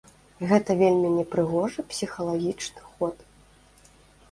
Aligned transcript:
Гэта 0.51 0.71
вельмі 0.79 1.11
непрыгожы 1.17 1.85
псіхалагічны 1.93 2.81
ход. 2.91 3.15